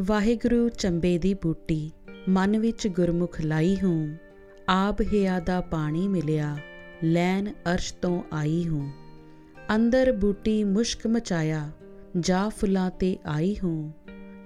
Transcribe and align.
ਵਾਹਿਗੁਰੂ 0.00 0.68
ਚੰਬੇ 0.68 1.18
ਦੀ 1.18 1.34
ਬੂਟੀ, 1.34 1.90
ਮਨ 2.28 2.58
ਵਿੱਚ 2.58 2.88
ਗੁਰਮੁਖ 2.88 3.40
ਲਾਈ 3.40 3.76
ਹੂੰ। 3.82 4.16
ਆਪ 4.68 5.00
ਹਿਆ 5.00 5.40
ਦਾ 5.40 5.60
ਪਾਣੀ 5.60 6.08
ਮਿਲਿਆ 6.08 6.58
ਲੈਨ 7.04 7.52
ਅਰਸ਼ 7.72 7.94
ਤੋਂ 7.94 8.22
ਆਈ 8.32 8.68
ਹੂੰ। 8.68 8.90
ਅੰਦਰ 9.74 10.12
ਬੂਟੀ 10.12 10.64
ਮੁਸ਼ਕ 10.64 11.06
ਮਚਾਇਆ, 11.06 11.70
ਜਾ 12.20 12.48
ਫੁੱਲਾਂ 12.48 12.90
ਤੇ 12.90 13.16
ਆਈ 13.26 13.56
ਹੂੰ। 13.64 13.92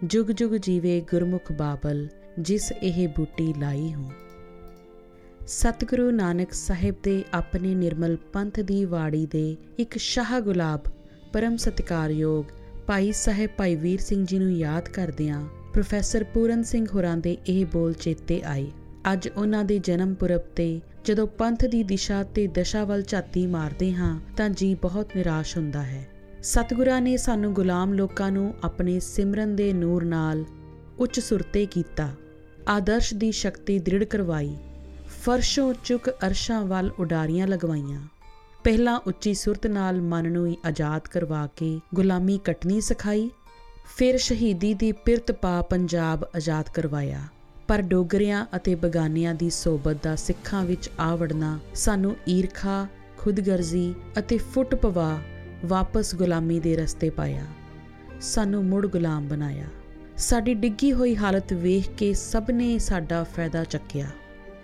ਜੁਗ 0.04 0.26
ਜੁਗ 0.26 0.52
ਜੀਵੇ 0.52 1.00
ਗੁਰਮੁਖ 1.00 1.52
ਬਾਬਲ, 1.52 2.08
ਜਿਸ 2.38 2.72
ਇਹ 2.72 3.08
ਬੂਟੀ 3.08 3.54
ਲਾਈ 3.58 3.92
ਹੂੰ। 3.94 4.10
ਸਤਿਗੁਰੂ 5.46 6.10
ਨਾਨਕ 6.10 6.52
ਸਾਹਿਬ 6.52 6.94
ਦੇ 7.02 7.24
ਆਪਣੇ 7.34 7.74
ਨਿਰਮਲ 7.74 8.16
ਪੰਥ 8.16 8.60
ਦੀ 8.60 8.84
ਵਾੜੀ 8.84 9.26
ਦੇ 9.26 9.56
ਇੱਕ 9.78 9.96
ਸ਼ਾਹ 9.96 10.40
ਗੁਲਾਬ 10.40 10.80
ਪਰਮ 11.32 11.56
ਸਤਿਕਾਰਯੋਗ 11.56 12.44
ਭਾਈ 12.90 13.12
ਸਾਹਿਬ 13.12 13.50
ਭਾਈ 13.58 13.74
ਵੀਰ 13.76 14.00
ਸਿੰਘ 14.00 14.26
ਜੀ 14.26 14.38
ਨੂੰ 14.38 14.52
ਯਾਦ 14.52 14.88
ਕਰਦਿਆਂ 14.88 15.40
ਪ੍ਰੋਫੈਸਰ 15.72 16.24
ਪੂਰਨ 16.24 16.62
ਸਿੰਘ 16.62 16.86
ਹੋਰਾਂ 16.94 17.16
ਦੇ 17.16 17.36
ਇਹ 17.46 17.66
ਬੋਲ 17.66 17.92
ਚੇਤੇ 17.92 18.40
ਆਏ। 18.42 18.66
ਅੱਜ 19.12 19.28
ਉਹਨਾਂ 19.28 19.64
ਦੇ 19.64 19.78
ਜਨਮ 19.78 20.14
ਪੁਰਬ 20.14 20.40
ਤੇ 20.56 20.80
ਜਦੋਂ 21.04 21.26
ਪੰਥ 21.26 21.64
ਦੀ 21.64 21.82
ਦਿਸ਼ਾ 21.84 22.22
ਤੇ 22.22 22.46
ਦਸ਼ਾ 22.46 22.84
ਵੱਲ 22.84 23.02
ਝਾਤੀ 23.02 23.46
ਮਾਰਦੇ 23.46 23.92
ਹਾਂ 23.92 24.20
ਤਾਂ 24.36 24.50
ਜੀ 24.50 24.74
ਬਹੁਤ 24.74 25.16
ਨਿਰਾਸ਼ 25.16 25.56
ਹੁੰਦਾ 25.56 25.82
ਹੈ। 25.82 26.06
ਸਤਿਗੁਰਾਂ 26.42 27.00
ਨੇ 27.00 27.16
ਸਾਨੂੰ 27.16 27.54
ਗੁਲਾਮ 27.54 27.92
ਲੋਕਾਂ 27.92 28.30
ਨੂੰ 28.32 28.54
ਆਪਣੇ 28.64 29.00
ਸਿਮਰਨ 29.00 29.56
ਦੇ 29.56 29.72
ਨੂਰ 29.72 30.04
ਨਾਲ 30.04 30.44
ਉੱਚ 30.98 31.20
ਸੁਰਤੇ 31.20 31.66
ਕੀਤਾ। 31.66 32.10
ਆਦਰਸ਼ 32.68 33.14
ਦੀ 33.14 33.32
ਸ਼ਕਤੀ 33.32 33.78
ਦ੍ਰਿੜ 33.78 34.04
ਕਰਵਾਈ। 34.04 34.56
ਫਰਸ਼ੋਂ 35.24 35.74
ਚੁੱਕ 35.84 36.10
ਅਰਸ਼ਾਂ 36.26 36.64
ਵੱਲ 36.64 36.90
ਉਡਾਰੀਆਂ 36.98 37.46
ਲਗਵਾਈਆਂ। 37.46 38.00
ਪਹਿਲਾਂ 38.64 39.00
ਉੱਚੀ 39.06 39.34
ਸੁਰਤ 39.34 39.66
ਨਾਲ 39.66 40.00
ਮਨ 40.00 40.32
ਨੂੰ 40.32 40.56
ਆਜ਼ਾਦ 40.66 41.08
ਕਰਵਾ 41.08 41.48
ਕੇ 41.56 41.80
ਗੁਲਾਮੀ 41.94 42.38
ਕੱਟਣੀ 42.38 42.80
ਸਿਖਾਈ, 42.80 43.30
ਫਿਰ 43.96 44.18
ਸ਼ਹੀਦੀ 44.18 44.74
ਦੀ 44.74 44.92
ਪਿਰਤ 44.92 45.32
ਪਾ 45.32 45.62
ਪੰਜਾਬ 45.62 46.24
ਆਜ਼ਾਦ 46.36 46.68
ਕਰਵਾਇਆ। 46.74 47.20
ਪਰ 47.68 47.82
ਡੋਗਰਿਆਂ 47.82 48.46
ਅਤੇ 48.56 48.74
ਬਗਾਨਿਆਂ 48.74 49.34
ਦੀ 49.34 49.50
ਸੋਬਤ 49.50 49.96
ਦਾ 50.02 50.16
ਸਿੱਖਾਂ 50.16 50.64
ਵਿੱਚ 50.64 50.90
ਆਵੜਨਾ 51.00 51.58
ਸਾਨੂੰ 51.74 52.16
ਈਰਖਾ, 52.28 52.86
ਖੁਦਗਰਜ਼ੀ 53.18 53.94
ਅਤੇ 54.18 54.38
ਫੁੱਟ 54.38 54.74
ਪਵਾ 54.74 55.18
ਵਾਪਸ 55.66 56.14
ਗੁਲਾਮੀ 56.14 56.60
ਦੇ 56.60 56.76
ਰਸਤੇ 56.76 57.10
ਪਾਇਆ। 57.10 57.44
ਸਾਨੂੰ 58.20 58.64
ਮੁੜ 58.64 58.86
ਗੁਲਾਮ 58.86 59.28
ਬਣਾਇਆ। 59.28 59.64
ਸਾਡੀ 60.16 60.54
ਡਿੱਗੀ 60.54 60.92
ਹੋਈ 60.92 61.16
ਹਾਲਤ 61.16 61.52
ਵੇਖ 61.52 61.90
ਕੇ 61.90 62.14
ਸਭ 62.14 62.44
ਨੇ 62.50 62.78
ਸਾਡਾ 62.78 63.24
ਫਾਇਦਾ 63.24 63.64
ਚੱਕਿਆ। 63.64 64.06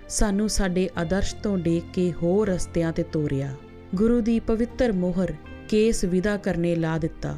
ਸਾਨੂੰ 0.09 0.49
ਸਾਡੇ 0.49 0.91
ਆਦਰਸ਼ 0.99 1.35
ਤੋਂ 1.35 1.59
ਡੇਕ 1.59 1.85
ਕੇ 1.95 2.13
ਹੋਰ 2.13 2.49
ਰਸਤਿਆਂ 2.49 2.93
ਤੇ 2.93 3.03
ਤੋਰਿਆ। 3.03 3.55
ਗੁਰੂ 3.97 4.21
ਦੀ 4.21 4.39
ਪਵਿੱਤਰ 4.41 4.93
ਮੋਹਰ 4.93 5.33
ਕੇਸ 5.69 6.03
ਵਿਦਾ 6.05 6.37
ਕਰਨੇ 6.37 6.75
ਲਾ 6.75 6.97
ਦਿੱਤਾ। 6.99 7.37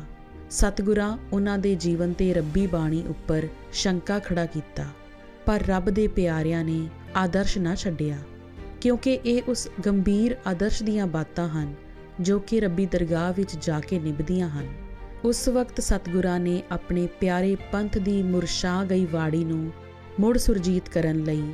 ਸਤਿਗੁਰਾਂ 0.51 1.17
ਉਹਨਾਂ 1.33 1.59
ਦੇ 1.59 1.75
ਜੀਵਨ 1.75 2.13
ਤੇ 2.13 2.33
ਰੱਬੀ 2.35 2.67
ਬਾਣੀ 2.67 3.03
ਉੱਪਰ 3.09 3.47
ਸ਼ੰਕਾ 3.73 4.19
ਖੜਾ 4.19 4.47
ਕੀਤਾ। 4.47 4.85
ਪਰ 5.47 5.63
ਰੱਬ 5.67 5.91
ਦੇ 5.91 6.07
ਪਿਆਰਿਆਂ 6.09 6.65
ਨੇ 6.65 6.89
ਆਦਰਸ਼ 7.17 7.57
ਨਾ 7.59 7.75
ਛੱਡਿਆ, 7.75 8.17
ਕਿਉਂਕਿ 8.81 9.15
ਇਹ 9.25 9.43
ਉਸ 9.49 9.69
ਗੰਭੀਰ 9.87 10.37
ਆਦਰਸ਼ 10.47 10.83
ਦੀਆਂ 10.83 11.07
ਬਾਤਾਂ 11.07 11.49
ਹਨ, 11.49 11.75
ਜੋ 12.21 12.39
ਕਿ 12.39 12.61
ਰੱਬੀ 12.61 12.87
ਦਰਗਾਹ 12.87 13.33
ਵਿੱਚ 13.33 13.57
ਜਾ 13.63 13.79
ਕੇ 13.81 13.99
ਨਿਭਦੀਆਂ 13.99 14.49
ਹਨ। 14.49 14.67
ਉਸ 15.25 15.49
ਵਕਤ 15.49 15.81
ਸਤਿਗੁਰਾਂ 15.81 16.39
ਨੇ 16.41 16.63
ਆਪਣੇ 16.71 17.07
ਪਿਆਰੇ 17.21 17.55
ਪੰਥ 17.73 17.99
ਦੀ 17.99 18.23
ਮੁਰਸ਼ਾ 18.23 18.83
ਗਈ 18.85 19.07
ਵਾੜੀ 19.13 19.45
ਨੂੰ 19.45 19.71
ਮੁੜ 20.21 20.37
ਸੁਰਜੀਤ 20.39 20.89
ਕਰਨ 20.89 21.25
ਲਈ 21.25 21.53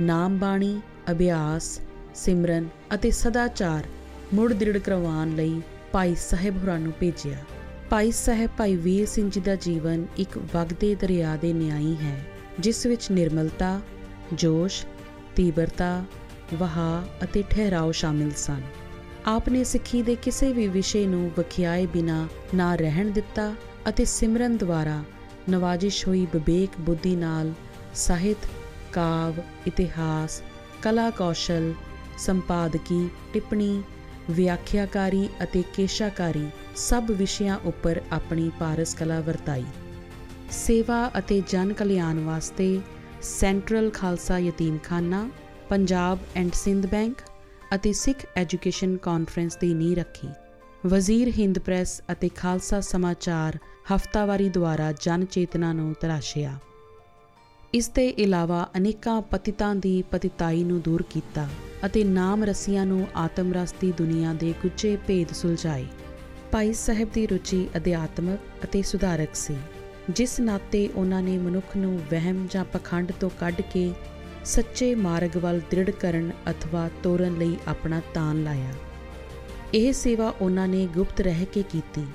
ਨਾਮ 0.00 0.38
ਬਾਣੀ, 0.38 0.80
ਅਭਿਆਸ, 1.10 1.80
ਸਿਮਰਨ 2.14 2.68
ਅਤੇ 2.94 3.10
ਸਦਾਚਾਰ 3.10 3.84
ਮੁੜ 4.34 4.52
ਦ੍ਰਿੜ 4.52 4.78
ਕਰਵਾਉਣ 4.78 5.30
ਲਈ 5.36 5.60
ਭਾਈ 5.92 6.14
ਸਾਹਿਬ 6.14 6.56
ਹੋਰਾਂ 6.58 6.78
ਨੂੰ 6.78 6.92
ਭੇਜਿਆ। 7.00 7.36
ਭਾਈ 7.90 8.10
ਸਾਹਿਬ 8.10 8.50
ਭਾਈ 8.58 8.76
ਵੀਰ 8.76 9.06
ਸਿੰਘ 9.06 9.30
ਜੀ 9.30 9.40
ਦਾ 9.40 9.54
ਜੀਵਨ 9.54 10.06
ਇੱਕ 10.18 10.38
ਵਗਦੇ 10.54 10.94
ਦਰਿਆ 10.94 11.36
ਦੇ 11.36 11.52
ਨਿਆਈ 11.52 11.96
ਹੈ, 12.02 12.26
ਜਿਸ 12.60 12.86
ਵਿੱਚ 12.86 13.10
ਨਿਰਮਲਤਾ, 13.10 13.80
ਜੋਸ਼, 14.34 14.84
ਤੀਬਰਤਾ, 15.36 16.04
ਵਹਾ 16.54 17.04
ਅਤੇ 17.24 17.42
ਠਹਿਰਾਓ 17.50 17.92
ਸ਼ਾਮਿਲ 17.92 18.30
ਸਨ। 18.36 18.62
ਆਪਨੇ 19.26 19.64
ਸਿੱਖੀ 19.64 20.02
ਦੇ 20.02 20.14
ਕਿਸੇ 20.14 20.52
ਵੀ 20.52 20.68
ਵਿਸ਼ੇ 20.68 21.06
ਨੂੰ 21.06 21.30
ਵਖਿਆਏ 21.38 21.86
ਬਿਨਾ 21.86 22.26
ਨਾ 22.54 22.74
ਰਹਿਣ 22.74 23.10
ਦਿੱਤਾ 23.10 23.52
ਅਤੇ 23.88 24.04
ਸਿਮਰਨ 24.04 24.56
ਦੁਆਰਾ 24.56 25.02
ਨਵਾਜਿਸ਼ 25.48 26.06
ਹੋਈ 26.08 26.26
ਵਿਵੇਕ 26.34 26.80
ਬੁੱਧੀ 26.80 27.16
ਨਾਲ 27.16 27.52
ਸਾਹਿਤ, 27.94 28.46
ਕਾਵ, 28.92 29.42
ਇਤਿਹਾਸ, 29.66 30.42
ਕਲਾ 30.82 31.10
ਕੌਸ਼ਲ, 31.10 31.72
ਸੰਪਾਦਕੀ, 32.18 33.08
ਟਿੱਪਣੀ 33.32 33.82
ਵਿਆਖਿਆਕਾਰੀ 34.30 35.28
ਅਤੇ 35.42 35.62
ਕੇਸ਼ਾਕਾਰੀ 35.74 36.46
ਸਭ 36.76 37.10
ਵਿਸ਼ਿਆਂ 37.10 37.58
ਉੱਪਰ 37.64 38.00
ਆਪਣੀ 38.12 38.50
ਪਾਰਸ 38.60 38.94
ਕਲਾ 38.94 39.20
ਵਰਤਾਈ। 39.20 39.64
ਸੇਵਾ 40.50 41.10
ਅਤੇ 41.18 41.42
ਜਨ 41.48 41.72
ਕਲਿਆਣ 41.72 42.20
ਵਾਸਤੇ 42.20 42.80
central 43.22 43.90
Khalsa 43.90 44.38
Yatimkhana, 44.38 45.28
Punjab 45.68 46.18
and 46.36 46.52
Sind 46.52 46.86
bank 46.86 47.16
ਅਤੇ 47.74 47.92
ਸਿੱਖ 47.92 48.26
ਐਜੂਕੇਸ਼ਨ 48.36 48.96
ਕਾਨਫਰੰਸ 48.96 49.56
ਦੀ 49.56 49.74
ਨੀਂਹ 49.74 49.96
ਰੱਖੀ। 49.96 50.28
ਵਜ਼ੀਰ 50.86 51.28
ਹਿੰਦ 51.28 51.58
ਪ੍ਰੈਸ 51.58 52.02
ਅਤੇ 52.12 52.28
ਖਾਲਸਾ 52.28 52.80
ਸਮਾਚਾਰ 52.80 53.58
ਹਫਤਾਵਾਰੀ 53.94 54.48
ਦੁਆਰਾ 54.48 54.92
ਜਨ 54.92 55.24
ਚੇਤਨਾ 55.24 55.72
ਨੂੰ 55.72 55.94
ਤਰਾਸ਼ਿਆ। 56.00 56.58
ਇਸ 57.74 57.88
ਦੇ 57.88 58.08
ਇਲਾਵਾ 58.08 58.68
ਅਨੇਕਾਂ 58.76 59.22
ਪਤਿਤਾਂ 59.22 59.74
ਦੀ 59.74 60.02
ਪਤਿਤਾਈ 60.02 60.64
ਨੂੰ 60.64 60.80
ਦੂਰ 60.80 61.02
ਕੀਤਾ। 61.10 61.48
ਅਤੇ 61.86 62.04
ਨਾਮ 62.04 62.44
ਰਸੀਆਂ 62.44 62.86
ਨੂੰ 62.86 63.06
ਆਤਮ 63.16 63.52
ਰਸ 63.52 63.74
ਦੀ 63.80 63.92
ਦੁਨੀਆ 63.92 64.32
ਦੇ 64.32 64.54
ਗੁੱਝੇ 64.62 64.96
ਭੇਦ 65.06 65.32
ਸੁਲਝਾਏ। 65.32 65.86
ਭਾਈ 66.52 66.72
ਸਾਹਿਬ 66.72 67.08
ਦੀ 67.12 67.26
ਰੁਚੀ 67.26 67.68
ਅਧਿਆਤਮਕ 67.76 68.64
ਅਤੇ 68.64 68.82
ਸੁਧਾਰਕ 68.82 69.34
ਸੀ। 69.34 69.56
ਜਿਸ 70.10 70.40
ਨਾਤੇ 70.40 70.88
ਉਹਨਾਂ 70.94 71.22
ਨੇ 71.22 71.38
ਮਨੁੱਖ 71.38 71.76
ਨੂੰ 71.76 72.00
ਵਹਿਮ 72.10 72.46
ਜਾਂ 72.50 72.64
ਪਖੰਡ 72.64 73.12
ਤੋਂ 73.20 73.30
ਕੱਢ 73.40 73.60
ਕੇ 73.60 73.92
ਸੱਚੇ 74.44 74.94
ਮਾਰਗ 74.94 75.36
ਵੱਲ 75.36 75.60
ਦ੍ਰਿੜ 75.70 75.90
ਕਰਨ 75.90 76.30
ਅਥਵਾ 76.50 76.90
ਤੋਰਨ 77.02 77.38
ਲਈ 77.38 77.56
ਆਪਣਾ 77.66 78.00
ਤਾਨ 78.14 78.42
ਲਾਇਆ। 78.44 78.72
ਇਹ 79.74 79.92
ਸੇਵਾ 79.92 80.34
ਉਹਨਾਂ 80.40 80.68
ਨੇ 80.68 80.86
ਗੁਪਤ 80.86 81.20
ਰਹਿ 81.20 81.44
ਕੇ 81.44 81.62
ਕੀਤੀ 81.62 82.06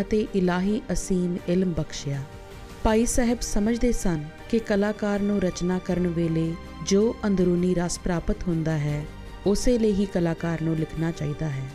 ਅਤੇ 0.00 0.26
ਇਲਾਹੀ 0.34 0.82
ਅਸੀਮ 0.92 1.36
ਇਲਮ 1.48 1.72
ਬਖਸ਼ਿਆ। 1.72 2.22
ਭਾਈ 2.84 3.06
ਸਾਹਿਬ 3.06 3.40
ਸਮਝਦੇ 3.40 3.92
ਸਨ 3.92 4.24
ਕਿ 4.50 4.58
ਕਲਾਕਾਰ 4.58 5.20
ਨੂੰ 5.20 5.40
ਰਚਨਾ 5.42 5.78
ਕਰਨ 5.78 6.06
ਵੇਲੇ 6.06 6.52
ਜੋ 6.86 7.16
ਅੰਦਰੂਨੀ 7.26 7.74
ਰਸ 7.74 7.98
ਪ੍ਰਾਪਤ 7.98 8.36
ਹੁੰਦਾ 8.48 8.78
ਹੈ, 8.78 9.04
ਉਸੇ 9.46 9.78
ਲਈ 9.78 9.92
ਹੀ 9.92 10.06
ਕਲਾਕਾਰ 10.06 10.62
ਨੂੰ 10.62 10.76
ਲਿਖਣਾ 10.76 11.10
ਚਾਹੀਦਾ 11.10 11.48
ਹੈ। 11.48 11.70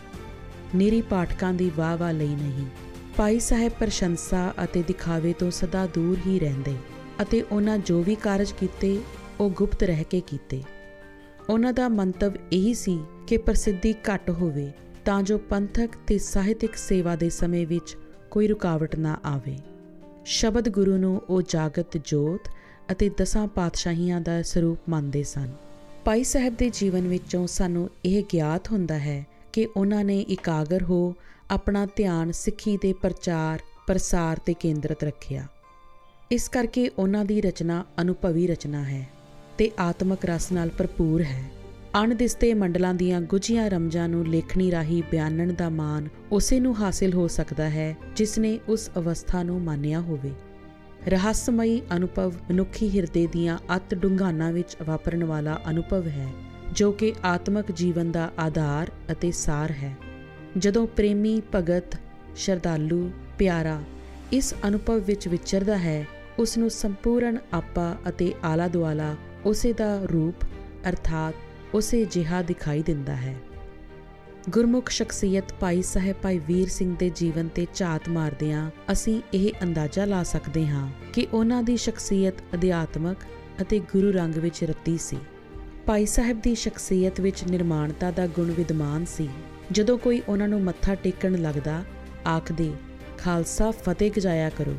ਨਿਰੀ 0.76 1.02
ਪਾਠਕਾਂ 1.02 1.54
ਦੀ 1.54 1.72
ਵਾਹ-ਵਾਹ 1.78 2.14
ਲਈ 2.14 2.28
ਨਹੀਂ। 2.28 2.66
ਭਾਈ 3.18 3.40
ਸਾਹਿਬ 3.40 3.72
ਪ੍ਰਸ਼ੰਸਾ 3.72 4.54
ਅਤੇ 4.64 4.84
ਦਿਖਾਵੇ 4.84 5.34
ਤੋਂ 5.34 5.52
ਸਦਾ 5.52 5.86
ਦੂਰ 5.86 6.18
ਹੀ 6.28 6.40
ਰਹਿੰਦੇ 6.40 6.76
ਅਤੇ 7.22 7.42
ਉਹਨਾਂ 7.42 7.78
ਜੋ 7.78 8.04
ਵੀ 8.04 8.16
ਕਾਰਜ 8.16 8.52
ਕੀਤੇ, 8.52 9.02
ਉਹ 9.40 9.50
ਗੁਪਤ 9.50 9.84
ਰਹਿ 9.84 10.04
ਕੇ 10.04 10.22
ਕੀਤੇ। 10.22 10.64
ਉਹਨਾਂ 11.50 11.74
ਦਾ 11.74 11.90
ਮੰਤਵ 11.90 12.32
ਇਹੀ 12.54 12.74
ਸੀ 12.74 13.00
ਕਿ 13.28 13.38
ਪ੍ਰਸਿੱਧੀ 13.38 13.94
ਘੱਟ 13.94 14.30
ਹੋਵੇ, 14.30 14.72
ਤਾਂ 15.06 15.24
ਜੋ 15.24 15.38
ਪੰਥਕ 15.38 15.90
ਤੇ 16.08 16.18
ਸਾਹਿਤਿਕ 16.18 16.76
ਸੇਵਾ 16.76 17.16
ਦੇ 17.16 17.30
ਸਮੇਂ 17.30 17.68
ਵਿੱਚ 17.68 17.98
ਕੋਈ 18.32 18.48
ਰੁਕਾਵਟ 18.48 18.96
ਨਾ 18.96 19.20
ਆਵੇ। 19.26 19.58
ਸ਼ਬਦ 20.26 20.70
ਗੁਰੂ 20.70 20.98
ਨੂੰ 20.98 21.22
ਉਹ 21.30 21.42
ਜਾਗਤ 21.42 21.98
ਜੋਤ 22.06 22.50
ਅਤੇ 22.92 23.10
ਦਸਾਂ 23.18 23.48
ਪਾਤਸ਼ਾਹੀਆਂ 23.48 24.22
ਦਾ 24.22 24.42
ਸਰੂਪ 24.42 24.80
ਮੰਨਦੇ 24.90 25.24
ਸਨ। 25.24 25.48
ਭਾਈ 26.06 26.24
ਸਾਹਿਬ 26.24 26.56
ਦੇ 26.58 26.70
ਜੀਵਨ 26.74 27.08
ਵਿੱਚੋਂ 27.08 27.48
ਸਾਨੂੰ 27.48 27.90
ਇਹ 28.06 28.24
ਗਿਆਤ 28.34 28.72
ਹੁੰਦਾ 28.72 29.00
ਹੈ 29.00 29.26
ਕਿ 29.54 29.68
ਉਹਨਾਂ 29.78 30.04
ਨੇ 30.04 30.20
ਇਕਾਗਰ 30.20 30.84
ਹੋ 30.84 31.16
ਆਪਣਾ 31.52 31.88
ਧਿਆਨ 31.96 32.32
ਸਿੱਖੀ 32.32 32.78
ਦੇ 32.78 32.94
ਪ੍ਰਚਾਰ, 32.94 33.60
ਪ੍ਰਸਾਰ 33.88 34.40
ਤੇ 34.46 34.54
ਕੇਂਦਰਿਤ 34.54 35.04
ਰੱਖਿਆ। 35.04 35.48
ਇਸ 36.32 36.50
ਕਰਕੇ 36.50 36.90
ਉਹਨਾਂ 36.90 37.26
ਦੀ 37.26 37.42
ਰਚਨਾ 37.42 37.86
ਅਨੁਭਵੀ 38.02 38.48
ਰਚਨਾ 38.48 38.84
ਹੈ 38.84 39.08
ਤੇ 39.58 39.72
ਆਤਮਕ 39.80 40.26
ਰਸ 40.26 40.52
ਨਾਲ 40.52 40.70
ਭਰਪੂਰ 40.70 41.22
ਹੈ। 41.22 41.44
ਅਣਦਿਸਤੇ 42.04 42.54
ਮੰਡਲਾਂ 42.54 42.94
ਦੀਆਂ 42.94 43.22
ਗੁਝੀਆਂ 43.22 43.70
ਰਮਜਾਂ 43.70 44.10
ਨੂੰ 44.10 44.28
ਲੇਖਣੀ 44.28 44.72
ਰਾਹੀਂ 44.72 45.04
ਬਿਆਨਣ 45.12 45.54
ਦਾ 45.54 45.70
ਮਾਣ 45.70 46.08
ਉਸੇ 46.32 46.60
ਨੂੰ 46.60 46.80
ਹਾਸਿਲ 46.82 47.14
ਹੋ 47.14 47.28
ਸਕਦਾ 47.28 47.70
ਹੈ 47.70 47.96
ਜਿਸ 48.16 48.40
ਨੇ 48.40 48.60
ਉਸ 48.70 48.90
ਅਵਸਥਾ 48.98 49.44
ਨੂੰ 49.44 49.62
ਮੰਨਿਆ 49.62 50.02
ਹੋਵੇ। 50.02 50.32
ਰਹੱਸਮਈ 51.08 51.82
ਅਨੁਭਵ 51.96 52.34
ਮਨੁੱਖੀ 52.50 52.90
ਹਿਰਦੇ 52.90 53.28
ਦੀਆਂ 53.32 53.58
ਅਤ 53.76 53.94
ਡੂੰਘਾਨਾਂ 53.94 54.52
ਵਿੱਚ 54.52 54.76
ਵਾਪਰਨ 54.86 55.24
ਵਾਲਾ 55.24 55.60
ਅਨੁਭਵ 55.70 56.08
ਹੈ, 56.08 56.28
ਜੋ 56.74 56.92
ਕਿ 56.92 57.14
ਆਤਮਕ 57.24 57.72
ਜੀਵਨ 57.72 58.12
ਦਾ 58.12 58.32
ਆਧਾਰ 58.40 58.92
ਅਤੇ 59.12 59.32
ਸਾਰ 59.32 59.72
ਹੈ। 59.72 59.96
ਜਦੋਂ 60.58 60.88
ਪ੍ਰੇਮੀ, 60.88 61.42
ਭਗਤ, 61.56 61.98
ਸ਼ਰਧਾਲੂ, 62.36 63.10
ਪਿਆਰਾ 63.38 63.82
ਇਸ 64.32 64.54
ਅਨੁਭਵ 64.68 65.00
ਵਿੱਚ 65.00 65.28
ਵਿਚਰਦਾ 65.28 65.78
ਹੈ, 65.78 66.06
ਉਸ 66.40 66.58
ਨੂੰ 66.58 66.70
ਸੰਪੂਰਨ 66.70 67.38
ਆਪਾ 67.54 67.96
ਅਤੇ 68.10 68.34
ਆਲਾ 68.44 68.68
ਦੁਆਲਾ 68.68 69.16
ਉਸੇ 69.46 69.74
ਦਾ 69.74 69.96
ਰੂਪ 70.04 70.46
ਅਰਥਾਤ 70.90 71.76
ਉਸੇ 71.76 72.06
ਜਿਹਾ 72.06 72.42
ਦਿਖਾਈ 72.42 72.84
ਦਿੰਦਾ 72.84 73.16
ਹੈ। 73.16 73.36
ਗੁਰਮੁਖ 74.50 74.90
ਸ਼ਖਸੀਅਤ 74.90 75.54
ਭਾਈ 75.60 75.82
ਸਾਹਿਬ 75.82 76.16
ਭਾਈ 76.22 76.40
ਵੀਰ 76.40 76.70
ਸਿੰਘ 76.70 76.96
ਦੇ 77.00 77.12
ਜੀਵਨ 77.16 77.48
ਤੇ 77.48 77.68
ਝਾਤ 77.74 78.10
ਮਾਰਦਿਆਂ 78.10 78.72
ਅਸੀਂ 78.92 79.22
ਇਹ 79.34 79.52
ਅੰਦਾਜ਼ਾ 79.64 80.06
ਲਾ 80.06 80.24
ਸਕਦੇ 80.24 80.68
ਹਾਂ 80.68 80.90
ਕਿ 81.14 81.28
ਉਹਨਾਂ 81.34 81.64
ਦੀ 81.64 81.78
ਸ਼ਖਸੀਅਤ 81.78 82.34
ਅਧਿਆਤਮਕ 82.54 83.18
ਅਤੇ 83.62 83.80
ਗੁਰੂ 83.80 84.12
ਰੰਗ 84.12 84.36
ਵਿੱਚ 84.36 84.64
ਰਤੀ 84.64 84.98
ਸੀ। 84.98 85.18
ਭਾਈ 85.86 86.06
ਸਾਹਿਬ 86.06 86.42
ਦੀ 86.42 86.56
ਸ਼ਖਸੀਅਤ 86.56 87.20
ਵਿੱਚ 87.20 87.44
ਨਿਰਮਾਣਤਾ 87.44 88.12
ਦਾ 88.12 88.28
ਗੁਣ 88.28 88.52
ਵਿਦਮਾਨ 88.52 89.06
ਸੀ। 89.06 89.30
ਜਦੋਂ 89.72 89.98
ਕੋਈ 89.98 90.22
ਉਹਨਾਂ 90.30 90.48
ਨੂੰ 90.48 90.62
ਮੱਥਾ 90.62 90.96
ਟੇਕਣ 90.96 91.42
ਲੱਗਦਾ, 91.42 91.84
ਆਖਦੇ, 92.28 92.74
ਖਾਲਸਾ, 93.18 93.72
ਫਤਿਹ 93.72 94.12
ਗਜਾਇਆ 94.18 94.50
ਕਰੋ। 94.50 94.76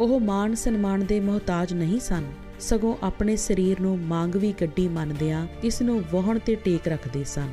ਉਹ 0.00 0.20
ਮਾਣ 0.20 0.54
ਸਨਮਾਨ 0.54 1.06
ਦੇ 1.06 1.20
ਮੁਹਤਾਜ 1.20 1.72
ਨਹੀਂ 1.72 2.00
ਸਨ। 2.00 2.32
ਸਗੋਂ 2.60 2.96
ਆਪਣੇ 3.02 3.36
ਸਰੀਰ 3.36 3.80
ਨੂੰ 3.80 3.98
ਮੰਗਵੀ 3.98 4.54
ਗੱਡੀ 4.60 4.88
ਮੰਨਦਿਆਂ 4.88 5.46
ਇਸ 5.64 5.82
ਨੂੰ 5.82 6.04
ਵਾਹਣ 6.12 6.38
ਤੇ 6.38 6.54
ਟੇਕ 6.54 6.88
ਰੱਖਦੇ 6.88 7.24
ਸਨ। 7.24 7.48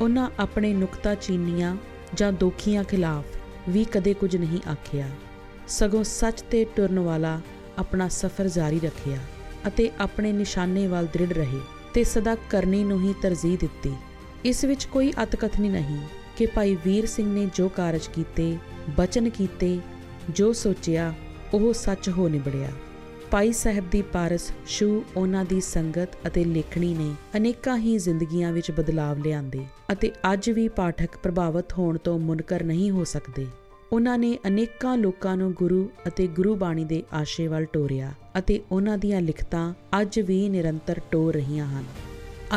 ਉਹਨਾਂ 0.00 0.28
ਆਪਣੇ 0.38 0.72
ਨੁਕਤਾ 0.74 1.14
ਚੀਨੀਆਂ 1.14 1.76
ਜਾਂ 2.14 2.32
ਦੋਖੀਆਂ 2.32 2.84
ਖਿਲਾਫ 2.84 3.24
ਵੀ 3.68 3.84
ਕਦੇ 3.84 4.14
ਕੁਝ 4.14 4.36
ਨਹੀਂ 4.36 4.60
ਆਖਿਆ। 4.70 5.08
ਸਗੋਂ 5.68 6.04
ਸੱਚ 6.04 6.40
ਤੇ 6.40 6.64
ਟੁਰਨ 6.76 6.98
ਵਾਲਾ 6.98 7.40
ਆਪਣਾ 7.78 8.08
ਸਫ਼ਰ 8.08 8.48
ਜਾਰੀ 8.48 8.80
ਰੱਖਿਆ 8.80 9.18
ਅਤੇ 9.66 9.90
ਆਪਣੇ 10.00 10.32
ਨਿਸ਼ਾਨੇ 10.32 10.86
ਵੱਲ 10.86 11.06
ਦ੍ਰਿੜ 11.06 11.32
ਰਹੇ 11.32 11.60
ਤੇ 11.94 12.04
ਸਦਾ 12.04 12.34
ਕਰਨੀ 12.50 12.84
ਨੂੰ 12.84 13.00
ਹੀ 13.00 13.14
ਤਰਜੀਹ 13.22 13.58
ਦਿੱਤੀ। 13.58 13.92
ਇਸ 14.44 14.64
ਵਿੱਚ 14.64 14.84
ਕੋਈ 14.84 15.12
ਅਤਕਥਨੀ 15.22 15.68
ਨਹੀਂ 15.68 15.98
ਕਿ 16.36 16.46
ਭਾਈ 16.46 16.76
ਵੀਰ 16.84 17.06
ਸਿੰਘ 17.06 17.32
ਨੇ 17.32 17.48
ਜੋ 17.54 17.68
ਕਾਰਜ 17.68 18.06
ਕੀਤੇ, 18.06 18.56
ਬਚਨ 18.96 19.28
ਕੀਤੇ, 19.28 19.78
ਜੋ 20.30 20.52
ਸੋਚਿਆ, 20.52 21.14
ਉਹ 21.54 21.72
ਸੱਚ 21.72 22.08
ਹੋ 22.08 22.28
ਨਿਬੜਿਆ। 22.28 22.70
ਭਾਈ 23.30 23.52
ਸਾਹਿਬ 23.52 23.90
ਦੀ 23.90 24.02
ਪਾਰਸ 24.02 24.52
ਸ਼ੂ 24.66 25.02
ਉਹਨਾਂ 25.16 25.44
ਦੀ 25.44 25.60
ਸੰਗਤ 25.60 26.08
ਅਤੇ 26.26 26.44
ਲੇਖਣੀ 26.44 26.94
ਨੇ 26.94 27.14
ਅਨੇਕਾਂ 27.36 27.76
ਹੀ 27.78 27.98
ਜ਼ਿੰਦਗੀਆਂ 27.98 28.52
ਵਿੱਚ 28.52 28.70
ਬਦਲਾਵ 28.70 29.18
ਲਿਆਂਦੇ 29.18 29.66
ਅਤੇ 29.92 30.10
ਅੱਜ 30.32 30.50
ਵੀ 30.50 30.68
ਪਾਠਕ 30.68 31.16
ਪ੍ਰਭਾਵਿਤ 31.22 31.72
ਹੋਣ 31.72 31.98
ਤੋਂ 31.98 32.18
ਮੁਨਕਰ 32.18 32.62
ਨਹੀਂ 32.62 32.90
ਹੋ 32.90 33.04
ਸਕਦੇ। 33.04 33.46
ਉਹਨਾਂ 33.92 34.18
ਨੇ 34.18 34.38
ਅਨੇਕਾਂ 34.46 34.96
ਲੋਕਾਂ 34.96 35.36
ਨੂੰ 35.36 35.52
ਗੁਰੂ 35.52 35.88
ਅਤੇ 36.06 36.26
ਗੁਰੂ 36.26 36.56
ਬਾਣੀ 36.56 36.84
ਦੇ 36.84 37.02
ਆਸ਼ੇ 37.12 37.46
ਵੱਲ 37.46 37.64
ਟੋਰਿਆ 37.64 38.12
ਅਤੇ 38.38 38.60
ਉਹਨਾਂ 38.72 38.98
ਦੀਆਂ 38.98 39.20
ਲਿਖਤਾਂ 39.20 39.74
ਅੱਜ 40.00 40.20
ਵੀ 40.20 40.48
ਨਿਰੰਤਰ 40.48 41.00
ਟੋਰ 41.10 41.34
ਰਹੀਆਂ 41.34 41.66
ਹਨ। 41.66 41.84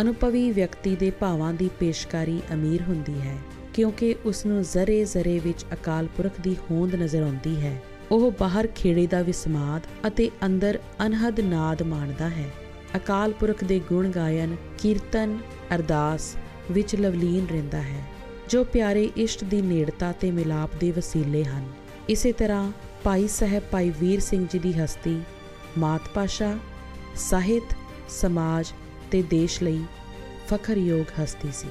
ਅਨੁਪਵੀ 0.02 0.52
ਵਿਅਕਤੀ 0.52 0.96
ਦੇ 0.96 1.12
ਭਾਵਾਂ 1.20 1.54
ਦੀ 1.54 1.70
ਪੇਸ਼ਕਾਰੀ 1.80 2.42
ਅਮੀਰ 2.54 2.82
ਹੁੰਦੀ 2.82 3.20
ਹੈ 3.22 3.38
ਕਿਉਂਕਿ 3.74 4.16
ਉਸ 4.26 4.46
ਨੂੰ 4.46 4.62
ਜ਼ਰੇ 4.64 5.04
ਜ਼ਰੇ 5.06 5.40
ਵਿੱਚ 5.40 5.66
ਅਕਾਲ 5.74 6.08
ਪੁਰਖ 6.18 6.42
ਦੀ 6.42 6.56
ਹੋਂਦ 6.72 6.96
ਨਜ਼ਰ 6.96 7.24
ਆਉਂਦੀ 7.24 7.56
ਹੈ। 7.56 7.82
ਉਹ 8.14 8.32
ਬਾਹਰ 8.32 8.68
ਖੇੜੇ 8.76 9.06
ਦਾ 9.08 9.22
ਵਿਸਮਾਦ 9.22 9.86
ਅਤੇ 10.08 10.30
ਅੰਦਰ 10.46 10.78
ਅਨਹਦ 11.06 11.40
ਨਾਦ 11.40 11.82
ਮਾਣਦਾ 11.82 12.28
ਹੈ। 12.30 12.50
ਅਕਾਲ 12.96 13.32
ਪੁਰਖ 13.32 13.64
ਦੇ 13.64 13.80
ਗੁਣ 13.80 14.10
ਗਾਇਨ 14.10 14.56
ਕੀਰਤਨ 14.80 15.38
ਅਰਦਾਸ 15.76 16.36
ਵਿੱਚ 16.72 16.96
ਲਵਲੀਨ 16.96 17.48
ਰਹਿੰਦਾ 17.52 17.82
ਹੈ, 17.82 18.04
ਜੋ 18.50 18.64
ਪਿਆਰੇ 18.64 19.04
ਇਸ਼ਟ 19.18 19.44
ਦੀ 19.44 19.62
ਨੇੜਤਾ 19.62 20.12
ਤੇ 20.12 20.32
ਮਿਲਾਪ 20.32 20.76
ਦੇ 20.80 20.92
ਵਸੀਲੇ 20.92 21.44
ਹਨ। 21.44 21.66
ਇਸੇ 22.10 22.32
ਤਰ੍ਹਾਂ 22.32 22.72
ਭਾਈ 23.04 23.28
ਸਾਹਿਬ 23.28 23.64
ਭਾਈ 23.72 23.90
ਵੀਰ 24.00 24.20
ਸਿੰਘ 24.20 24.46
ਜੀ 24.52 24.60
ਦੀ 24.60 24.74
ਹਸਤੀ, 24.74 25.20
ਮਾਤ 25.78 26.10
ਭਾਸ਼ਾ, 26.14 26.58
ਸਾਹਿਤ, 27.16 27.76
ਸਮਾਜ 28.12 28.74
ਤੇ 29.12 29.22
ਦੇਸ਼ 29.22 29.62
ਲਈ 29.64 29.82
ਫਖਰਯੋਗ 30.48 31.22
ਹਸਤੀ 31.22 31.50
ਸੀ। 31.54 31.68